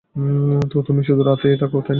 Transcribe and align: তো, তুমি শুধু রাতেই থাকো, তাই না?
তো, 0.71 0.77
তুমি 0.87 1.01
শুধু 1.03 1.21
রাতেই 1.23 1.55
থাকো, 1.57 1.77
তাই 1.79 1.83
না? 1.83 1.89